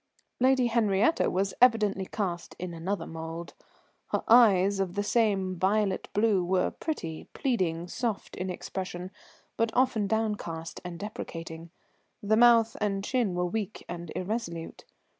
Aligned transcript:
Lady 0.39 0.65
Henriette 0.65 1.31
was 1.31 1.53
evidently 1.61 2.07
cast 2.07 2.55
in 2.57 2.73
another 2.73 3.05
mould. 3.05 3.53
Her 4.07 4.23
eyes, 4.27 4.79
of 4.79 4.95
the 4.95 5.03
same 5.03 5.57
violet 5.59 6.09
blue, 6.13 6.43
were 6.43 6.71
pretty, 6.71 7.25
pleading, 7.35 7.87
soft 7.87 8.35
in 8.35 8.49
expression, 8.49 9.11
but 9.57 9.69
often 9.75 10.07
downcast 10.07 10.81
and 10.83 10.97
deprecating; 10.97 11.69
the 12.23 12.35
mouth 12.35 12.75
and 12.81 13.03
chin 13.03 13.35
were 13.35 13.45
weak 13.45 13.85
and 13.87 14.11
irresolute. 14.15 14.85